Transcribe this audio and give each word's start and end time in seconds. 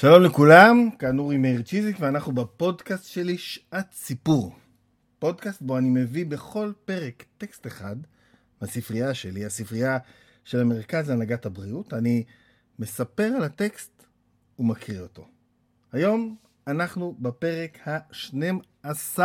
שלום 0.00 0.22
לכולם, 0.22 0.90
כאן 0.98 1.18
אורי 1.18 1.36
מאיר 1.36 1.62
צ'יזיק 1.62 1.96
ואנחנו 2.00 2.32
בפודקאסט 2.32 3.04
שלי 3.04 3.38
שעת 3.38 3.92
סיפור. 3.92 4.56
פודקאסט 5.18 5.62
בו 5.62 5.78
אני 5.78 5.88
מביא 5.88 6.26
בכל 6.26 6.72
פרק 6.84 7.24
טקסט 7.38 7.66
אחד 7.66 7.96
מהספרייה 8.60 9.14
שלי, 9.14 9.44
הספרייה 9.44 9.98
של 10.44 10.60
המרכז 10.60 11.10
להנהגת 11.10 11.46
הבריאות. 11.46 11.94
אני 11.94 12.24
מספר 12.78 13.32
על 13.36 13.44
הטקסט 13.44 14.06
ומקריא 14.58 15.00
אותו. 15.00 15.28
היום 15.92 16.36
אנחנו 16.66 17.16
בפרק 17.18 17.88
ה-12 17.88 19.18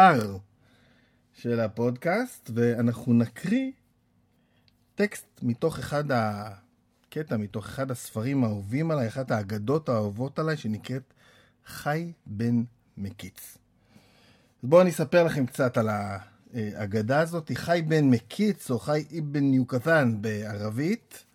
של 1.33 1.59
הפודקאסט 1.59 2.49
ואנחנו 2.53 3.13
נקריא 3.13 3.71
טקסט 4.95 5.27
מתוך 5.43 5.79
אחד 5.79 6.11
ה... 6.11 6.49
קטע 7.13 7.37
מתוך 7.37 7.65
אחד 7.65 7.91
הספרים 7.91 8.43
האהובים 8.43 8.91
עליי, 8.91 9.07
אחת 9.07 9.31
האגדות 9.31 9.89
האהובות 9.89 10.39
עליי, 10.39 10.57
שנקראת 10.57 11.13
חי 11.65 12.11
בן 12.25 12.63
מקיץ. 12.97 13.57
אז 14.63 14.69
בואו 14.69 14.81
אני 14.81 14.89
אספר 14.89 15.23
לכם 15.23 15.45
קצת 15.45 15.77
על 15.77 15.89
האגדה 16.53 17.19
הזאת. 17.19 17.51
חי 17.55 17.81
בן 17.87 18.09
מקיץ, 18.09 18.71
או 18.71 18.79
חי 18.79 19.03
אבן 19.19 19.53
יוקתן 19.53 20.17
בערבית, 20.21 21.25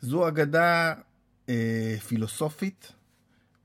זו 0.00 0.28
אגדה 0.28 0.94
אה, 1.48 1.96
פילוסופית 2.08 2.92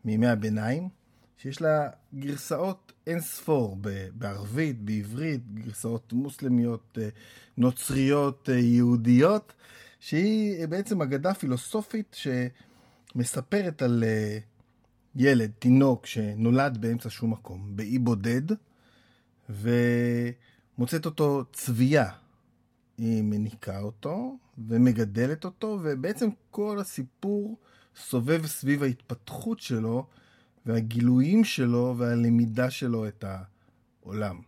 מימי 0.06 0.28
הביניים, 0.28 0.90
שיש 1.38 1.62
לה 1.62 1.90
גרסאות 2.16 2.92
אין 3.08 3.20
ספור 3.20 3.78
בערבית, 4.14 4.82
בעברית, 4.82 5.54
גרסאות 5.54 6.14
מוסלמיות, 6.14 6.98
אה, 7.02 7.10
נוצריות, 7.58 8.50
אה, 8.50 8.60
יהודיות. 8.60 9.54
שהיא 10.00 10.66
בעצם 10.66 11.02
אגדה 11.02 11.34
פילוסופית 11.34 12.16
שמספרת 13.16 13.82
על 13.82 14.04
אה, 14.08 14.38
ילד, 15.16 15.52
תינוק, 15.60 16.06
שנולד 16.06 16.78
באמצע 16.82 17.10
שום 17.10 17.32
מקום, 17.32 17.76
באי 17.76 18.00
בודד, 18.00 18.42
ומוצאת 19.50 21.06
אותו 21.06 21.44
צבייה. 21.54 22.10
היא 22.98 23.24
מניקה 23.24 23.80
אותו 23.80 24.38
ומגדלת 24.68 25.46
אותו, 25.46 25.80
ובעצם 25.84 26.30
כל 26.52 26.80
הסיפור 26.80 27.58
סובב 27.96 28.46
סביב 28.46 28.84
ההתפתחות 28.84 29.60
שלו 29.60 30.06
והגילויים 30.66 31.44
שלו 31.44 31.96
והלמידה 31.98 32.70
שלו 32.70 33.08
את 33.08 33.26
העולם. 34.04 34.47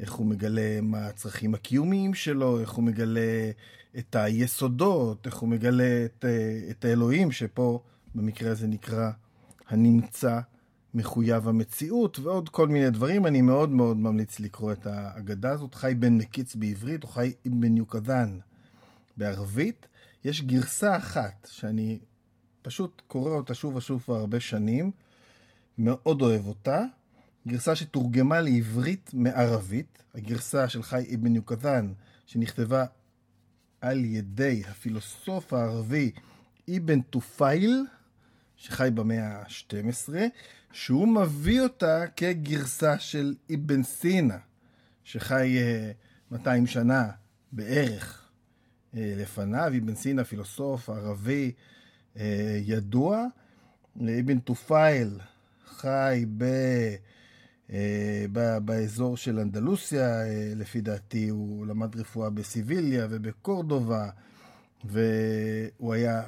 איך 0.00 0.12
הוא 0.12 0.26
מגלה 0.26 0.80
מה 0.82 1.06
הצרכים 1.06 1.54
הקיומיים 1.54 2.14
שלו, 2.14 2.60
איך 2.60 2.70
הוא 2.70 2.84
מגלה 2.84 3.50
את 3.98 4.16
היסודות, 4.16 5.26
איך 5.26 5.36
הוא 5.36 5.48
מגלה 5.48 6.04
את, 6.04 6.24
את 6.70 6.84
האלוהים, 6.84 7.32
שפה 7.32 7.80
במקרה 8.14 8.50
הזה 8.50 8.66
נקרא 8.66 9.10
הנמצא 9.68 10.40
מחויב 10.94 11.48
המציאות, 11.48 12.18
ועוד 12.18 12.48
כל 12.48 12.68
מיני 12.68 12.90
דברים. 12.90 13.26
אני 13.26 13.42
מאוד 13.42 13.70
מאוד 13.70 13.96
ממליץ 13.96 14.40
לקרוא 14.40 14.72
את 14.72 14.86
האגדה 14.86 15.50
הזאת. 15.50 15.74
חי 15.74 15.94
בן 15.98 16.16
מקיץ 16.16 16.54
בעברית, 16.54 17.02
או 17.02 17.08
חי 17.08 17.32
בן 17.44 17.76
יוקדן 17.76 18.38
בערבית. 19.16 19.86
יש 20.24 20.42
גרסה 20.42 20.96
אחת 20.96 21.48
שאני 21.50 21.98
פשוט 22.62 23.02
קורא 23.06 23.30
אותה 23.30 23.54
שוב 23.54 23.76
ושוב 23.76 24.02
כבר 24.02 24.16
הרבה 24.16 24.40
שנים, 24.40 24.90
מאוד 25.78 26.22
אוהב 26.22 26.46
אותה. 26.46 26.84
גרסה 27.48 27.76
שתורגמה 27.76 28.40
לעברית 28.40 29.10
מערבית, 29.12 30.02
הגרסה 30.14 30.68
של 30.68 30.82
חי 30.82 31.04
אבן 31.14 31.34
יוקדן, 31.34 31.92
שנכתבה 32.26 32.84
על 33.80 34.04
ידי 34.04 34.62
הפילוסוף 34.68 35.52
הערבי 35.52 36.10
אבן 36.76 37.00
טופייל, 37.00 37.86
שחי 38.56 38.88
במאה 38.94 39.38
ה-12, 39.38 40.12
שהוא 40.72 41.08
מביא 41.08 41.60
אותה 41.60 42.04
כגרסה 42.16 42.98
של 42.98 43.34
אבן 43.54 43.82
סינה, 43.82 44.38
שחי 45.04 45.58
200 46.30 46.62
אה, 46.62 46.68
שנה 46.68 47.10
בערך 47.52 48.28
אה, 48.96 49.14
לפניו. 49.16 49.72
אבן 49.78 49.94
סינה, 49.94 50.24
פילוסוף 50.24 50.90
ערבי 50.90 51.52
אה, 52.16 52.58
ידוע. 52.62 53.26
אבן 53.96 54.38
טופייל 54.38 55.18
חי 55.66 56.24
ב... 56.36 56.44
אה, 57.72 58.26
באזור 58.64 59.16
של 59.16 59.38
אנדלוסיה, 59.38 60.22
אה, 60.22 60.52
לפי 60.56 60.80
דעתי 60.80 61.28
הוא 61.28 61.66
למד 61.66 61.96
רפואה 61.96 62.30
בסביליה 62.30 63.06
ובקורדובה, 63.10 64.08
והוא 64.84 65.94
היה 65.94 66.22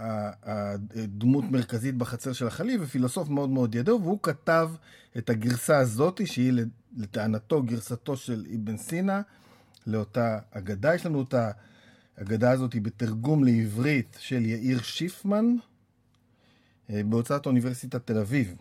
דמות 0.97 1.45
מרכזית 1.51 1.95
בחצר 1.95 2.33
של 2.33 2.47
החליף 2.47 2.83
ופילוסוף 2.83 3.29
מאוד 3.29 3.51
מאוד 3.51 3.75
ידוע, 3.75 3.97
והוא 3.97 4.19
כתב 4.23 4.71
את 5.19 5.31
הגרסה 5.31 5.79
הזאת, 5.79 6.21
שהיא 6.27 6.53
לטענתו 6.97 7.63
גרסתו 7.63 8.17
של 8.17 8.47
אבן 8.55 8.77
סינה, 8.77 9.23
לאותה 9.87 10.39
אגדה. 10.51 10.95
יש 10.95 11.07
לנו 11.07 11.23
את 11.23 11.35
האגדה 12.19 12.51
הזאת 12.51 12.77
בתרגום 12.83 13.45
לעברית 13.45 14.17
של 14.21 14.47
יאיר 14.47 14.83
שיפמן, 14.83 15.57
אה, 16.91 17.01
בהוצאת 17.05 17.47
אוניברסיטת 17.47 18.07
תל 18.07 18.19
אביב. 18.19 18.55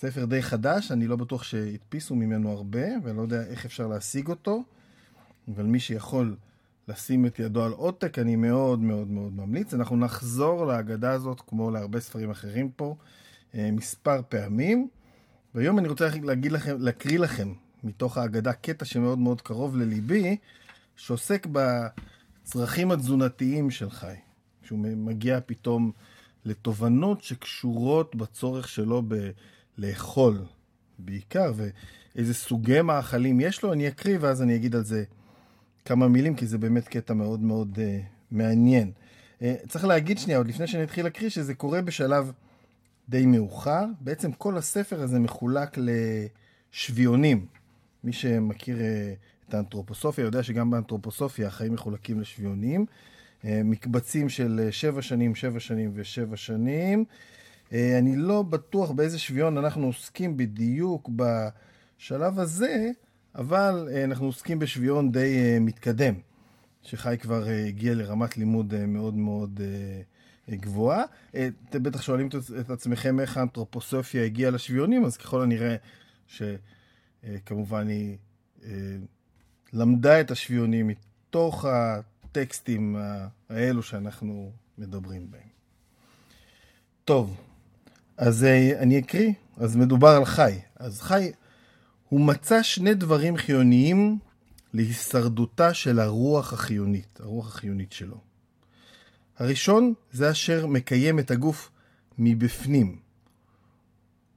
ספר 0.00 0.24
די 0.24 0.42
חדש, 0.42 0.92
אני 0.92 1.06
לא 1.06 1.16
בטוח 1.16 1.42
שהדפיסו 1.42 2.14
ממנו 2.14 2.52
הרבה, 2.52 2.86
ואני 3.02 3.16
לא 3.16 3.22
יודע 3.22 3.42
איך 3.42 3.64
אפשר 3.64 3.86
להשיג 3.86 4.28
אותו, 4.28 4.62
אבל 5.48 5.64
מי 5.64 5.80
שיכול 5.80 6.36
לשים 6.88 7.26
את 7.26 7.38
ידו 7.38 7.64
על 7.64 7.72
עותק, 7.72 8.18
אני 8.18 8.36
מאוד 8.36 8.80
מאוד 8.80 9.08
מאוד 9.08 9.32
ממליץ. 9.32 9.74
אנחנו 9.74 9.96
נחזור 9.96 10.66
להגדה 10.66 11.10
הזאת, 11.12 11.40
כמו 11.46 11.70
להרבה 11.70 12.00
ספרים 12.00 12.30
אחרים 12.30 12.70
פה, 12.70 12.96
אה, 13.54 13.70
מספר 13.72 14.20
פעמים. 14.28 14.88
והיום 15.54 15.78
אני 15.78 15.88
רוצה 15.88 16.08
להגיד 16.22 16.52
לכם, 16.52 16.76
להקריא 16.78 17.18
לכם 17.18 17.52
מתוך 17.84 18.18
ההגדה 18.18 18.52
קטע 18.52 18.84
שמאוד 18.84 19.18
מאוד 19.18 19.40
קרוב 19.40 19.76
לליבי, 19.76 20.36
שעוסק 20.96 21.46
בצרכים 21.52 22.90
התזונתיים 22.90 23.70
של 23.70 23.90
חי. 23.90 24.14
שהוא 24.62 24.78
מגיע 24.78 25.38
פתאום 25.46 25.92
לתובנות 26.44 27.22
שקשורות 27.22 28.16
בצורך 28.16 28.68
שלו 28.68 29.02
ב... 29.08 29.30
לאכול 29.80 30.38
בעיקר, 30.98 31.52
ואיזה 31.56 32.34
סוגי 32.34 32.82
מאכלים 32.82 33.40
יש 33.40 33.62
לו, 33.62 33.72
אני 33.72 33.88
אקריא 33.88 34.18
ואז 34.20 34.42
אני 34.42 34.56
אגיד 34.56 34.74
על 34.76 34.84
זה 34.84 35.04
כמה 35.84 36.08
מילים, 36.08 36.34
כי 36.34 36.46
זה 36.46 36.58
באמת 36.58 36.88
קטע 36.88 37.14
מאוד 37.14 37.40
מאוד 37.40 37.78
uh, 37.78 38.04
מעניין. 38.30 38.92
Uh, 39.38 39.42
צריך 39.68 39.84
להגיד 39.84 40.18
שנייה, 40.18 40.38
עוד 40.38 40.48
לפני 40.48 40.66
שאני 40.66 40.82
אתחיל 40.82 41.04
להקריא, 41.04 41.30
שזה 41.30 41.54
קורה 41.54 41.82
בשלב 41.82 42.32
די 43.08 43.26
מאוחר. 43.26 43.84
בעצם 44.00 44.32
כל 44.32 44.56
הספר 44.56 45.02
הזה 45.02 45.18
מחולק 45.18 45.78
לשביונים. 46.72 47.46
מי 48.04 48.12
שמכיר 48.12 48.76
uh, 48.76 49.48
את 49.48 49.54
האנתרופוסופיה 49.54 50.24
יודע 50.24 50.42
שגם 50.42 50.70
באנתרופוסופיה 50.70 51.46
החיים 51.46 51.72
מחולקים 51.72 52.20
לשביונים. 52.20 52.86
Uh, 53.42 53.46
מקבצים 53.64 54.28
של 54.28 54.68
שבע 54.70 55.02
שנים, 55.02 55.34
שבע 55.34 55.60
שנים 55.60 55.90
ושבע 55.94 56.36
שנים. 56.36 57.04
אה, 57.72 57.98
אני 57.98 58.16
לא 58.16 58.42
בטוח 58.42 58.90
באיזה 58.90 59.18
שוויון 59.18 59.58
אנחנו 59.58 59.86
עוסקים 59.86 60.36
בדיוק 60.36 61.10
בשלב 61.16 62.38
הזה, 62.38 62.90
אבל 63.34 63.88
אה, 63.92 64.04
אנחנו 64.04 64.26
עוסקים 64.26 64.58
בשוויון 64.58 65.12
די 65.12 65.38
אה, 65.38 65.58
מתקדם, 65.60 66.14
שחי 66.82 67.16
כבר 67.20 67.44
הגיע 67.44 67.94
לרמת 67.94 68.36
לימוד 68.36 68.86
מאוד 68.86 69.14
מאוד 69.14 69.60
גבוהה. 70.50 71.02
אתם 71.30 71.82
בטח 71.82 72.02
שואלים 72.02 72.28
את 72.60 72.70
עצמכם 72.70 73.20
איך 73.20 73.36
האנתרופוסופיה 73.36 74.24
הגיעה 74.24 74.50
לשוויונים, 74.50 75.04
אז 75.04 75.16
ככל 75.16 75.42
הנראה 75.42 75.76
שכמובן 76.26 77.88
היא 77.88 78.16
למדה 79.72 80.20
את 80.20 80.30
השוויונים 80.30 80.86
מתוך 80.86 81.64
הטקסטים 81.64 82.96
האלו 83.48 83.82
שאנחנו 83.82 84.52
מדברים 84.78 85.30
בהם. 85.30 85.48
טוב, 87.04 87.36
אז 88.20 88.44
אה, 88.44 88.80
אני 88.80 88.98
אקריא. 88.98 89.32
אז 89.56 89.76
מדובר 89.76 90.08
על 90.08 90.24
חי. 90.24 90.58
אז 90.76 91.00
חי, 91.00 91.32
הוא 92.08 92.20
מצא 92.20 92.62
שני 92.62 92.94
דברים 92.94 93.36
חיוניים 93.36 94.18
להישרדותה 94.74 95.74
של 95.74 96.00
הרוח 96.00 96.52
החיונית, 96.52 97.20
הרוח 97.20 97.48
החיונית 97.48 97.92
שלו. 97.92 98.20
הראשון 99.38 99.94
זה 100.12 100.30
אשר 100.30 100.66
מקיים 100.66 101.18
את 101.18 101.30
הגוף 101.30 101.70
מבפנים. 102.18 102.98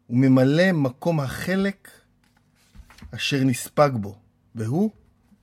הוא 0.08 0.18
ממלא 0.18 0.72
מקום 0.72 1.20
החלק 1.20 1.90
אשר 3.16 3.44
נספג 3.44 3.92
בו, 3.94 4.18
והוא 4.56 4.90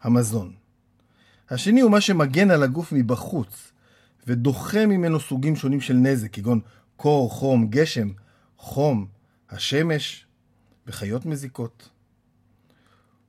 המזון. 0.02 0.52
השני 1.50 1.80
הוא 1.80 1.90
מה 1.90 2.00
שמגן 2.00 2.50
על 2.50 2.62
הגוף 2.62 2.92
מבחוץ, 2.92 3.72
ודוחה 4.26 4.86
ממנו 4.86 5.20
סוגים 5.20 5.56
שונים 5.56 5.80
של 5.80 5.94
נזק, 5.94 6.32
כגון 6.32 6.60
קור, 6.96 7.30
חום, 7.30 7.66
גשם, 7.70 8.08
חום, 8.60 9.06
השמש 9.50 10.26
וחיות 10.86 11.26
מזיקות. 11.26 11.88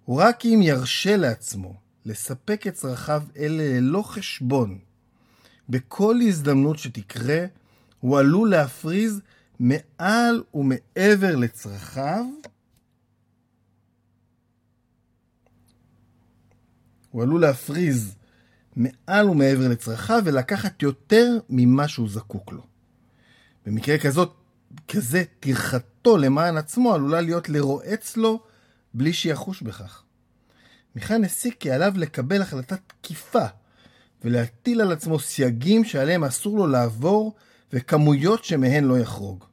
ורק 0.08 0.46
אם 0.46 0.60
ירשה 0.64 1.18
לעצמו 1.18 1.76
לספק 2.06 2.68
את 2.68 2.74
צרכיו 2.74 3.24
אלה 3.38 3.80
ללא 3.80 4.02
חשבון, 4.02 4.80
בכל 5.70 6.16
הזדמנות 6.28 6.78
שתקרה, 6.80 7.46
הוא 8.00 8.20
עלול 8.20 8.50
להפריז 8.50 9.22
מעל 9.60 10.44
ומעבר 10.54 11.36
לצרכיו, 11.36 12.26
הוא 17.12 17.24
עלול 17.24 17.42
להפריז 17.42 18.16
מעל 18.76 19.30
ומעבר 19.30 19.68
לצרכיו 19.68 20.22
ולקחת 20.26 20.82
יותר 20.82 21.38
ממה 21.50 21.88
שהוא 21.88 22.10
זקוק 22.10 22.52
לו. 22.52 22.66
במקרה 23.66 23.98
כזאת, 23.98 24.41
כזה, 24.88 25.24
טרחתו 25.40 26.18
למען 26.18 26.58
עצמו 26.58 26.94
עלולה 26.94 27.22
להיות 27.22 27.50
לרועץ 27.50 28.18
לו 28.18 28.44
בלי 28.94 29.14
שיחוש 29.14 29.62
בכך. 29.62 30.04
מכאן 30.96 31.24
הסיק 31.24 31.58
כי 31.60 31.72
עליו 31.72 31.94
לקבל 31.96 32.42
החלטה 32.42 32.76
תקיפה 32.78 33.46
ולהטיל 34.24 34.82
על 34.82 34.92
עצמו 34.92 35.20
סייגים 35.20 35.84
שעליהם 35.84 36.24
אסור 36.24 36.58
לו 36.58 36.68
לעבור 36.68 37.36
וכמויות 37.74 38.44
שמהן 38.44 38.84
לא 38.84 39.00
יחרוג. 39.00 39.46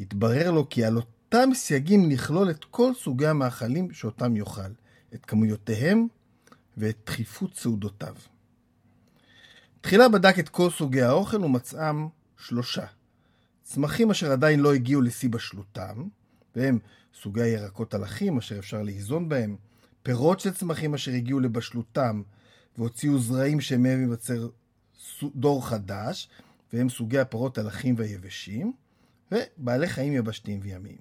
התברר 0.00 0.50
לו 0.50 0.68
כי 0.68 0.84
על 0.84 0.96
אותם 0.96 1.50
סייגים 1.54 2.08
נכלול 2.08 2.50
את 2.50 2.64
כל 2.64 2.92
סוגי 2.94 3.26
המאכלים 3.26 3.92
שאותם 3.92 4.36
יאכל, 4.36 4.72
את 5.14 5.26
כמויותיהם 5.26 6.06
ואת 6.76 6.96
דחיפות 7.06 7.56
סעודותיו. 7.56 8.14
תחילה 9.80 10.08
בדק 10.08 10.38
את 10.38 10.48
כל 10.48 10.70
סוגי 10.70 11.02
האוכל 11.02 11.44
ומצאם 11.44 12.08
שלושה. 12.38 12.84
צמחים 13.68 14.10
אשר 14.10 14.32
עדיין 14.32 14.60
לא 14.60 14.74
הגיעו 14.74 15.00
לשיא 15.00 15.28
בשלותם, 15.28 16.04
והם 16.56 16.78
סוגי 17.22 17.42
הירקות 17.42 17.94
הלכים 17.94 18.38
אשר 18.38 18.58
אפשר 18.58 18.82
לאיזון 18.82 19.28
בהם, 19.28 19.56
פירות 20.02 20.40
של 20.40 20.54
צמחים 20.54 20.94
אשר 20.94 21.12
הגיעו 21.12 21.40
לבשלותם 21.40 22.22
והוציאו 22.78 23.18
זרעים 23.18 23.60
שמהם 23.60 24.00
ייווצר 24.00 24.48
דור 25.34 25.66
חדש, 25.66 26.28
והם 26.72 26.88
סוגי 26.88 27.18
הפירות 27.18 27.58
הלכים 27.58 27.94
והיבשים, 27.98 28.72
ובעלי 29.32 29.88
חיים 29.88 30.12
יבשתיים 30.12 30.60
וימיים. 30.62 30.98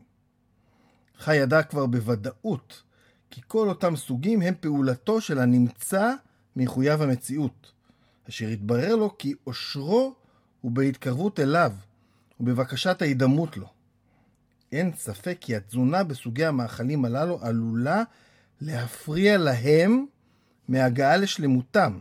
חי 1.17 1.35
ידע 1.35 1.63
כבר 1.63 1.85
בוודאות 1.85 2.83
כי 3.29 3.41
כל 3.47 3.69
אותם 3.69 3.95
סוגים 3.95 4.41
הם 4.41 4.53
פעולתו 4.59 5.21
של 5.21 5.39
הנמצא 5.39 6.13
מחויב 6.55 7.01
המציאות, 7.01 7.71
אשר 8.29 8.47
התברר 8.47 8.95
לו 8.95 9.17
כי 9.17 9.33
אושרו 9.47 10.15
הוא 10.61 10.71
בהתקרבות 10.71 11.39
אליו 11.39 11.71
ובבקשת 12.39 13.01
ההידמות 13.01 13.57
לו. 13.57 13.67
אין 14.71 14.91
ספק 14.95 15.37
כי 15.41 15.55
התזונה 15.55 16.03
בסוגי 16.03 16.45
המאכלים 16.45 17.05
הללו 17.05 17.39
עלולה 17.41 18.03
להפריע 18.61 19.37
להם 19.37 20.05
מהגעה 20.67 21.17
לשלמותם 21.17 21.99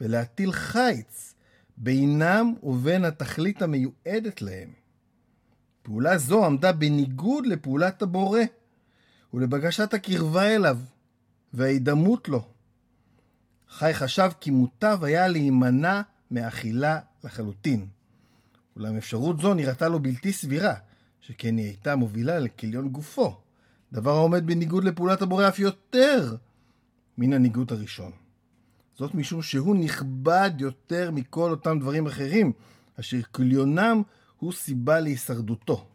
ולהטיל 0.00 0.52
חיץ 0.52 1.34
בינם 1.76 2.54
ובין 2.62 3.04
התכלית 3.04 3.62
המיועדת 3.62 4.42
להם. 4.42 4.72
פעולה 5.82 6.18
זו 6.18 6.46
עמדה 6.46 6.72
בניגוד 6.72 7.46
לפעולת 7.46 8.02
הבורא 8.02 8.40
ולבקשת 9.34 9.94
הקרבה 9.94 10.54
אליו 10.54 10.78
וההידמות 11.52 12.28
לו. 12.28 12.44
חי 13.68 13.94
חשב 13.94 14.30
כי 14.40 14.50
מוטב 14.50 14.98
היה 15.02 15.28
להימנע 15.28 16.00
מאכילה 16.30 17.00
לחלוטין. 17.24 17.86
אולם 18.80 18.96
אפשרות 18.96 19.40
זו 19.40 19.54
נראתה 19.54 19.88
לו 19.88 20.00
בלתי 20.00 20.32
סבירה, 20.32 20.74
שכן 21.20 21.56
היא 21.56 21.66
הייתה 21.66 21.96
מובילה 21.96 22.38
לכליון 22.38 22.88
גופו, 22.88 23.36
דבר 23.92 24.10
העומד 24.10 24.46
בניגוד 24.46 24.84
לפעולת 24.84 25.22
הבורא 25.22 25.48
אף 25.48 25.58
יותר 25.58 26.36
מן 27.18 27.32
הניגוד 27.32 27.72
הראשון. 27.72 28.12
זאת 28.98 29.14
משום 29.14 29.42
שהוא 29.42 29.76
נכבד 29.76 30.50
יותר 30.58 31.10
מכל 31.10 31.50
אותם 31.50 31.78
דברים 31.78 32.06
אחרים, 32.06 32.52
אשר 33.00 33.22
כליונם 33.22 34.02
הוא 34.38 34.52
סיבה 34.52 35.00
להישרדותו. 35.00 35.86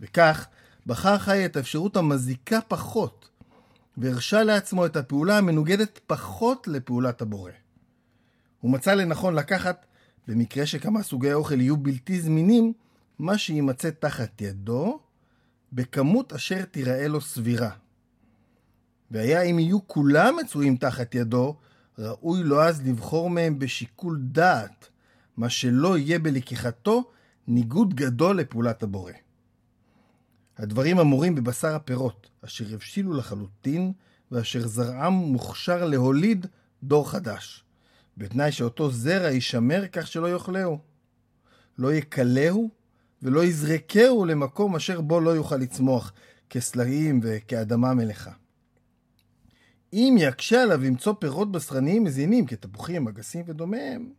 וכך, 0.00 0.46
בחר 0.86 1.18
חי 1.18 1.46
את 1.46 1.56
האפשרות 1.56 1.96
המזיקה 1.96 2.60
פחות, 2.60 3.28
והרשה 3.96 4.42
לעצמו 4.42 4.86
את 4.86 4.96
הפעולה 4.96 5.38
המנוגדת 5.38 6.00
פחות 6.06 6.68
לפעולת 6.68 7.22
הבורא. 7.22 7.52
הוא 8.60 8.70
מצא 8.70 8.94
לנכון 8.94 9.34
לקחת, 9.34 9.86
במקרה 10.28 10.66
שכמה 10.66 11.02
סוגי 11.02 11.30
האוכל 11.30 11.60
יהיו 11.60 11.76
בלתי 11.76 12.20
זמינים, 12.20 12.72
מה 13.18 13.38
שיימצא 13.38 13.90
תחת 13.90 14.40
ידו, 14.40 15.00
בכמות 15.72 16.32
אשר 16.32 16.64
תיראה 16.64 17.08
לו 17.08 17.20
סבירה. 17.20 17.70
והיה 19.10 19.42
אם 19.42 19.58
יהיו 19.58 19.88
כולם 19.88 20.36
מצויים 20.44 20.76
תחת 20.76 21.14
ידו, 21.14 21.56
ראוי 21.98 22.42
לו 22.42 22.62
אז 22.62 22.86
לבחור 22.86 23.30
מהם 23.30 23.58
בשיקול 23.58 24.18
דעת, 24.22 24.88
מה 25.36 25.48
שלא 25.48 25.98
יהיה 25.98 26.18
בלקיחתו 26.18 27.10
ניגוד 27.48 27.94
גדול 27.94 28.36
לפעולת 28.40 28.82
הבורא. 28.82 29.12
הדברים 30.58 30.98
אמורים 30.98 31.34
בבשר 31.34 31.74
הפירות, 31.74 32.30
אשר 32.44 32.74
הבשילו 32.74 33.12
לחלוטין, 33.12 33.92
ואשר 34.32 34.66
זרעם 34.66 35.12
מוכשר 35.12 35.84
להוליד 35.84 36.46
דור 36.82 37.10
חדש, 37.10 37.64
בתנאי 38.16 38.52
שאותו 38.52 38.90
זרע 38.90 39.30
יישמר 39.30 39.86
כך 39.92 40.06
שלא 40.06 40.32
יאכלהו. 40.32 40.78
לא 41.78 41.94
יקלהו 41.94 42.70
ולא 43.22 43.44
יזרקהו 43.44 44.24
למקום 44.24 44.76
אשר 44.76 45.00
בו 45.00 45.20
לא 45.20 45.30
יוכל 45.30 45.56
לצמוח, 45.56 46.12
כסלעים 46.50 47.20
וכאדמה 47.22 47.94
מלאכה. 47.94 48.30
אם 49.92 50.16
יקשה 50.18 50.62
עליו 50.62 50.82
למצוא 50.82 51.14
פירות 51.18 51.52
בשרניים 51.52 52.04
מזינים, 52.04 52.46
כתפוחים, 52.46 53.08
אגסים 53.08 53.44
ודומיהם, 53.46 54.10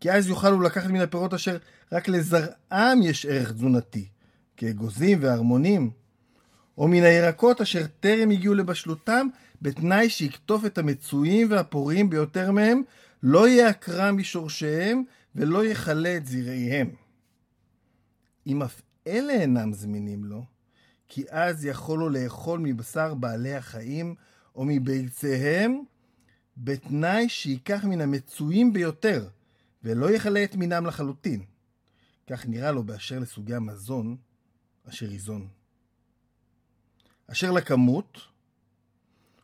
כי 0.00 0.12
אז 0.12 0.28
יוכל 0.28 0.52
הוא 0.52 0.62
לקחת 0.62 0.90
מן 0.90 1.00
הפירות 1.00 1.34
אשר 1.34 1.58
רק 1.92 2.08
לזרעם 2.08 3.02
יש 3.02 3.26
ערך 3.26 3.52
תזונתי, 3.52 4.08
כאגוזים 4.56 5.18
וערמונים, 5.20 5.90
או 6.78 6.88
מן 6.88 7.02
הירקות 7.02 7.60
אשר 7.60 7.86
טרם 8.00 8.30
הגיעו 8.30 8.54
לבשלותם, 8.54 9.26
בתנאי 9.62 10.10
שיקטוף 10.10 10.64
את 10.66 10.78
המצויים 10.78 11.50
והפוריים 11.50 12.10
ביותר 12.10 12.50
מהם, 12.50 12.82
לא 13.26 13.48
יעקרם 13.48 14.16
משורשיהם 14.16 15.04
ולא 15.34 15.66
יכלה 15.66 16.16
את 16.16 16.26
זרעיהם. 16.26 16.90
אם 18.46 18.62
אף 18.62 18.82
אלה 19.06 19.32
אינם 19.32 19.72
זמינים 19.72 20.24
לו, 20.24 20.44
כי 21.08 21.24
אז 21.30 21.64
יכול 21.64 21.98
לו 21.98 22.08
לאכול 22.08 22.60
מבשר 22.60 23.14
בעלי 23.14 23.54
החיים 23.54 24.14
או 24.54 24.64
מביציהם, 24.64 25.82
בתנאי 26.56 27.28
שייקח 27.28 27.84
מן 27.84 28.00
המצויים 28.00 28.72
ביותר, 28.72 29.28
ולא 29.82 30.10
יכלה 30.10 30.44
את 30.44 30.54
מינם 30.54 30.86
לחלוטין. 30.86 31.44
כך 32.26 32.46
נראה 32.46 32.72
לו 32.72 32.82
באשר 32.82 33.18
לסוגי 33.18 33.54
המזון 33.54 34.16
אשר 34.88 35.12
ייזון. 35.12 35.48
אשר 37.26 37.50
לכמות, 37.50 38.18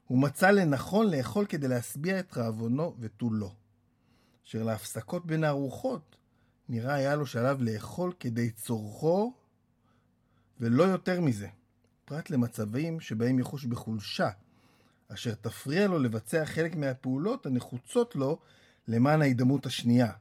הוא 0.07 0.19
מצא 0.19 0.51
לנכון 0.51 1.11
לאכול 1.11 1.47
כדי 1.47 1.69
להשביע 1.69 2.21
את 2.21 2.37
רעבונו 2.37 2.97
ותו 3.01 3.31
לא. 3.33 3.53
אשר 4.51 4.63
להפסקות 4.63 5.27
בין 5.27 5.45
הארוחות, 5.45 6.17
נראה 6.69 6.95
היה 6.95 7.17
לו 7.17 7.27
שעליו 7.27 7.59
לאכול 7.61 8.13
כדי 8.21 8.51
צורכו, 8.51 9.35
ולא 10.61 10.83
יותר 10.83 11.21
מזה, 11.21 11.49
פרט 12.05 12.31
למצבים 12.31 13.01
שבהם 13.01 13.39
יחוש 13.39 13.65
בחולשה, 13.65 14.31
אשר 15.09 15.35
תפריע 15.35 15.89
לו 15.89 15.99
לבצע 15.99 16.45
חלק 16.45 16.77
מהפעולות 16.77 17.47
הנחוצות 17.47 18.17
לו 18.17 18.39
למען 18.89 19.23
ההידמות 19.23 19.67
השנייה, 19.67 20.13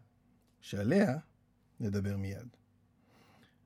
שעליה 0.61 1.17
נדבר 1.79 2.17
מיד. 2.17 2.47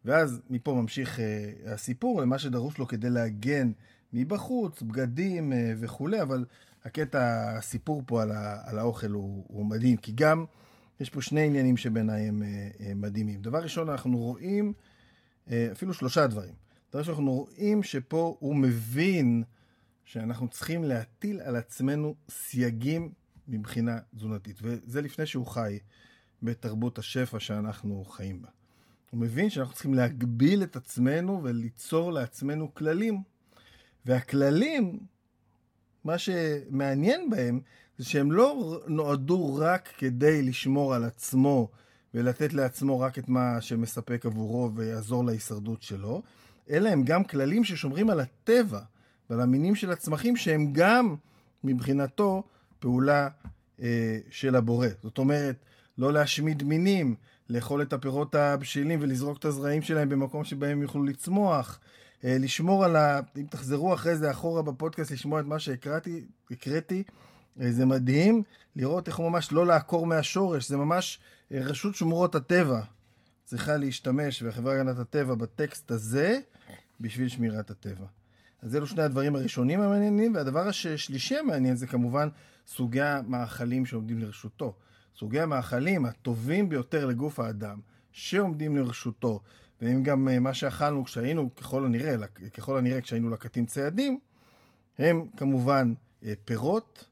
ואז 0.05 0.41
מפה 0.49 0.73
ממשיך 0.73 1.19
uh, 1.19 1.69
הסיפור 1.69 2.21
למה 2.21 2.39
שדרוש 2.39 2.77
לו 2.77 2.87
כדי 2.87 3.09
להגן 3.09 3.71
מבחוץ, 4.13 4.81
בגדים 4.81 5.51
uh, 5.51 5.55
וכולי, 5.79 6.21
אבל 6.21 6.45
הקטע, 6.85 7.53
הסיפור 7.57 8.03
פה 8.05 8.21
על, 8.21 8.31
ה, 8.31 8.61
על 8.65 8.79
האוכל 8.79 9.11
הוא, 9.11 9.45
הוא 9.47 9.65
מדהים, 9.65 9.97
כי 9.97 10.11
גם 10.15 10.45
יש 10.99 11.09
פה 11.09 11.21
שני 11.21 11.45
עניינים 11.45 11.77
שבעיניי 11.77 12.27
הם 12.27 12.41
uh, 12.41 12.77
uh, 12.77 12.83
מדהימים. 12.95 13.41
דבר 13.41 13.63
ראשון, 13.63 13.89
אנחנו 13.89 14.17
רואים, 14.17 14.73
uh, 15.47 15.51
אפילו 15.71 15.93
שלושה 15.93 16.27
דברים. 16.27 16.53
דבר 16.89 16.99
ראשון, 16.99 17.13
אנחנו 17.13 17.33
רואים 17.33 17.83
שפה 17.83 18.35
הוא 18.39 18.55
מבין 18.55 19.43
שאנחנו 20.05 20.47
צריכים 20.47 20.83
להטיל 20.83 21.41
על 21.41 21.55
עצמנו 21.55 22.15
סייגים 22.29 23.11
מבחינה 23.47 23.99
תזונתית, 24.15 24.59
וזה 24.61 25.01
לפני 25.01 25.25
שהוא 25.25 25.47
חי 25.47 25.79
בתרבות 26.43 26.97
השפע 26.97 27.39
שאנחנו 27.39 28.05
חיים 28.05 28.41
בה. 28.41 28.49
הוא 29.11 29.19
מבין 29.19 29.49
שאנחנו 29.49 29.73
צריכים 29.73 29.93
להגביל 29.93 30.63
את 30.63 30.75
עצמנו 30.75 31.43
וליצור 31.43 32.11
לעצמנו 32.11 32.73
כללים. 32.73 33.23
והכללים, 34.05 34.99
מה 36.05 36.17
שמעניין 36.17 37.29
בהם, 37.29 37.59
זה 37.97 38.05
שהם 38.05 38.31
לא 38.31 38.79
נועדו 38.87 39.55
רק 39.55 39.89
כדי 39.97 40.41
לשמור 40.41 40.93
על 40.93 41.03
עצמו 41.03 41.69
ולתת 42.13 42.53
לעצמו 42.53 42.99
רק 42.99 43.19
את 43.19 43.29
מה 43.29 43.61
שמספק 43.61 44.25
עבורו 44.25 44.71
ויעזור 44.75 45.25
להישרדות 45.25 45.81
שלו, 45.81 46.21
אלא 46.69 46.89
הם 46.89 47.03
גם 47.03 47.23
כללים 47.23 47.63
ששומרים 47.63 48.09
על 48.09 48.19
הטבע 48.19 48.79
ועל 49.29 49.41
המינים 49.41 49.75
של 49.75 49.91
הצמחים 49.91 50.35
שהם 50.35 50.73
גם 50.73 51.15
מבחינתו 51.63 52.43
פעולה 52.79 53.27
אה, 53.81 54.17
של 54.29 54.55
הבורא. 54.55 54.87
זאת 55.03 55.17
אומרת, 55.17 55.55
לא 55.97 56.13
להשמיד 56.13 56.63
מינים, 56.63 57.15
לאכול 57.49 57.81
את 57.81 57.93
הפירות 57.93 58.35
הבשילים 58.35 58.99
ולזרוק 59.01 59.37
את 59.37 59.45
הזרעים 59.45 59.81
שלהם 59.81 60.09
במקום 60.09 60.43
שבהם 60.43 60.81
יוכלו 60.81 61.03
לצמוח, 61.03 61.79
לשמור 62.23 62.85
על 62.85 62.95
ה... 62.95 63.19
אם 63.37 63.45
תחזרו 63.49 63.93
אחרי 63.93 64.15
זה 64.15 64.31
אחורה 64.31 64.61
בפודקאסט 64.61 65.11
לשמוע 65.11 65.39
את 65.39 65.45
מה 65.45 65.59
שהקראתי, 65.59 66.25
הקראתי, 66.51 67.03
אה, 67.61 67.71
זה 67.71 67.85
מדהים 67.85 68.43
לראות 68.75 69.07
איך 69.07 69.19
ממש 69.19 69.51
לא 69.51 69.65
לעקור 69.65 70.05
מהשורש, 70.05 70.69
זה 70.69 70.77
ממש 70.77 71.19
אה, 71.51 71.59
רשות 71.61 71.95
שמורות 71.95 72.35
הטבע 72.35 72.81
צריכה 73.43 73.77
להשתמש, 73.77 74.41
והחברה 74.41 74.73
להגנת 74.73 74.99
הטבע 74.99 75.35
בטקסט 75.35 75.91
הזה, 75.91 76.39
בשביל 76.99 77.27
שמירת 77.27 77.71
הטבע. 77.71 78.05
אז 78.61 78.75
אלו 78.75 78.87
שני 78.87 79.01
הדברים 79.01 79.35
הראשונים 79.35 79.81
המעניינים, 79.81 80.35
והדבר 80.35 80.67
השלישי 80.67 81.37
המעניין 81.37 81.75
זה 81.75 81.87
כמובן 81.87 82.29
סוגי 82.67 83.01
המאכלים 83.01 83.85
שעומדים 83.85 84.19
לרשותו. 84.19 84.75
סוגי 85.15 85.39
המאכלים 85.39 86.05
הטובים 86.05 86.69
ביותר 86.69 87.05
לגוף 87.05 87.39
האדם, 87.39 87.79
שעומדים 88.11 88.77
לרשותו, 88.77 89.39
והם 89.81 90.03
גם 90.03 90.29
אה, 90.29 90.39
מה 90.39 90.53
שאכלנו 90.53 91.05
כשהיינו, 91.05 91.55
ככל 91.55 91.85
הנראה, 91.85 92.15
ככל 92.53 92.77
הנראה 92.77 93.01
כשהיינו 93.01 93.29
לקטים 93.29 93.65
ציידים, 93.65 94.19
הם 94.99 95.27
כמובן 95.37 95.93
אה, 96.25 96.33
פירות, 96.45 97.05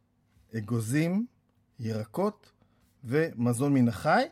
אגוזים, 0.57 1.25
ירקות 1.79 2.51
ומזון 3.03 3.73
מן 3.73 3.87
החי, 3.87 4.23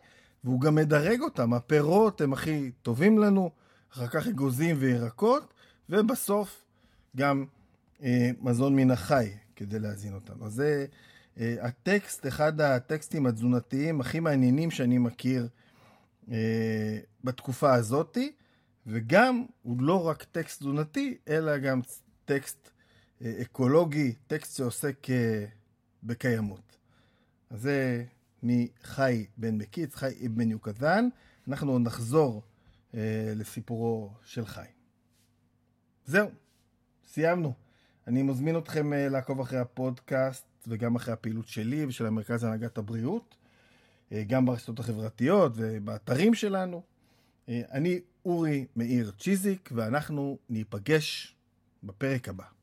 והוא 0.43 0.61
גם 0.61 0.75
מדרג 0.75 1.21
אותם. 1.21 1.53
הפירות 1.53 2.21
הם 2.21 2.33
הכי 2.33 2.71
טובים 2.81 3.17
לנו, 3.17 3.51
אחר 3.93 4.07
כך 4.07 4.27
אגוזים 4.27 4.75
וירקות, 4.79 5.53
ובסוף 5.89 6.65
גם 7.17 7.45
אה, 8.03 8.31
מזון 8.41 8.75
מן 8.75 8.91
החי, 8.91 9.29
כדי 9.55 9.79
להזין 9.79 10.13
אותנו. 10.13 10.45
אז 10.45 10.53
זה 10.53 10.85
אה, 11.39 11.55
הטקסט, 11.61 12.27
אחד 12.27 12.61
הטקסטים 12.61 13.25
התזונתיים 13.25 14.01
הכי 14.01 14.19
מעניינים 14.19 14.71
שאני 14.71 14.97
מכיר 14.97 15.47
אה, 16.31 16.97
בתקופה 17.23 17.73
הזאתי, 17.73 18.31
וגם 18.87 19.45
הוא 19.61 19.81
לא 19.81 20.07
רק 20.07 20.23
טקסט 20.23 20.59
תזונתי, 20.59 21.17
אלא 21.27 21.57
גם 21.57 21.81
טקסט 22.25 22.69
אה, 23.21 23.33
אקולוגי, 23.41 24.13
טקסט 24.27 24.57
שעוסק 24.57 25.09
אה, 25.09 25.45
בקיימות. 26.03 26.77
אז 27.49 27.61
זה 27.61 28.05
מחי 28.43 29.25
בן 29.37 29.57
מקיץ, 29.57 29.95
חי 29.95 30.13
אבן 30.25 30.51
יוקזן. 30.51 31.07
אנחנו 31.47 31.79
נחזור 31.79 32.43
אה, 32.93 33.33
לסיפורו 33.35 34.13
של 34.23 34.45
חי. 34.45 34.65
זהו, 36.05 36.29
סיימנו. 37.07 37.53
אני 38.07 38.23
מזמין 38.23 38.57
אתכם 38.57 38.93
אה, 38.93 39.09
לעקוב 39.09 39.39
אחרי 39.39 39.59
הפודקאסט 39.59 40.45
וגם 40.67 40.95
אחרי 40.95 41.13
הפעילות 41.13 41.47
שלי 41.47 41.85
ושל 41.85 42.05
המרכז 42.05 42.43
להנהגת 42.43 42.77
הבריאות, 42.77 43.35
אה, 44.11 44.23
גם 44.27 44.45
ברשתות 44.45 44.79
החברתיות 44.79 45.51
ובאתרים 45.55 46.33
שלנו. 46.33 46.81
אה, 47.49 47.61
אני 47.71 47.99
אורי 48.25 48.65
מאיר 48.75 49.11
צ'יזיק, 49.19 49.69
ואנחנו 49.75 50.37
ניפגש 50.49 51.35
בפרק 51.83 52.29
הבא. 52.29 52.58